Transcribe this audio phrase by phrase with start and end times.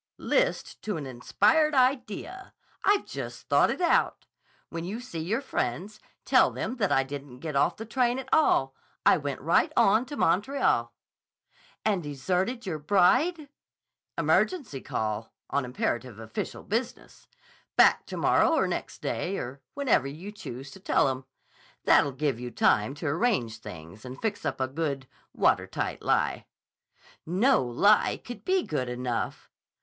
[0.17, 2.55] "List to an inspired idea!
[2.83, 4.25] I've just thought it out.
[4.69, 8.27] When you see your friends, tell them that I didn't get off the train at
[8.33, 8.73] all.
[9.05, 10.91] I went right on to Montreal."
[11.85, 13.47] "And deserted your bride?"
[14.17, 17.27] "Emergency call on imperative official business.
[17.75, 21.25] Back to morrow or next day, or whenever you choose to tell 'em.
[21.83, 26.47] That'll give you time to arrange things and fix up a good, water tight lie."
[27.23, 29.47] "No lie could be good enough."